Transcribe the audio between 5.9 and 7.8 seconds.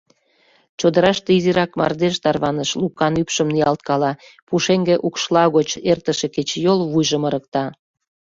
эртыше кечыйол вуйжым ырыкта.